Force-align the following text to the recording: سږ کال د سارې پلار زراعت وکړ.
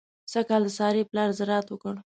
سږ 0.31 0.43
کال 0.49 0.61
د 0.65 0.69
سارې 0.77 1.01
پلار 1.09 1.29
زراعت 1.39 1.67
وکړ. 1.69 1.95